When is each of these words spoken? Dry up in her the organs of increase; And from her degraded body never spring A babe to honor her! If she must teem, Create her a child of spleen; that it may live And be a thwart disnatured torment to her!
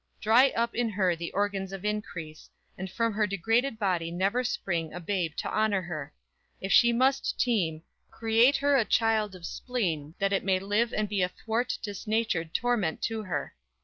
Dry 0.19 0.49
up 0.55 0.73
in 0.73 0.89
her 0.89 1.15
the 1.15 1.31
organs 1.31 1.71
of 1.71 1.85
increase; 1.85 2.49
And 2.75 2.89
from 2.89 3.13
her 3.13 3.27
degraded 3.27 3.77
body 3.77 4.09
never 4.09 4.43
spring 4.43 4.91
A 4.91 4.99
babe 4.99 5.35
to 5.35 5.51
honor 5.55 5.83
her! 5.83 6.11
If 6.59 6.71
she 6.71 6.91
must 6.91 7.39
teem, 7.39 7.83
Create 8.09 8.55
her 8.57 8.75
a 8.75 8.83
child 8.83 9.35
of 9.35 9.45
spleen; 9.45 10.15
that 10.17 10.33
it 10.33 10.43
may 10.43 10.57
live 10.57 10.91
And 10.91 11.07
be 11.07 11.21
a 11.21 11.29
thwart 11.29 11.77
disnatured 11.83 12.51
torment 12.55 13.03
to 13.03 13.21
her! 13.21 13.53